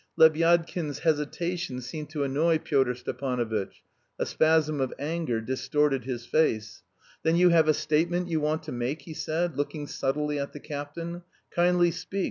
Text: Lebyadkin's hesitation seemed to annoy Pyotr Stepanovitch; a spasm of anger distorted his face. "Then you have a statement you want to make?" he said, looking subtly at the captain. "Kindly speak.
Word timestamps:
Lebyadkin's 0.17 1.01
hesitation 1.05 1.79
seemed 1.79 2.09
to 2.09 2.23
annoy 2.23 2.57
Pyotr 2.57 2.95
Stepanovitch; 2.95 3.83
a 4.17 4.25
spasm 4.25 4.81
of 4.81 4.91
anger 4.97 5.39
distorted 5.39 6.05
his 6.05 6.25
face. 6.25 6.81
"Then 7.21 7.35
you 7.35 7.49
have 7.49 7.67
a 7.67 7.73
statement 7.75 8.27
you 8.27 8.39
want 8.41 8.63
to 8.63 8.71
make?" 8.71 9.03
he 9.03 9.13
said, 9.13 9.55
looking 9.57 9.85
subtly 9.85 10.39
at 10.39 10.53
the 10.53 10.59
captain. 10.59 11.21
"Kindly 11.51 11.91
speak. 11.91 12.19